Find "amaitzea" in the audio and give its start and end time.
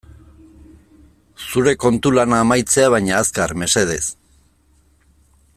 2.45-2.89